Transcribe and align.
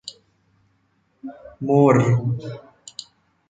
مرّ 1.61 1.95